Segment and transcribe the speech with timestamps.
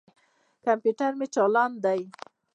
[0.65, 2.01] کمپیوټر مې چالاند دي.